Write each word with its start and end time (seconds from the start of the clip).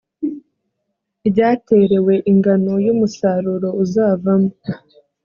ryaterewe 1.29 2.13
ingano 2.31 2.73
y 2.85 2.87
umusaruro 2.93 3.69
uzavamo 3.83 4.51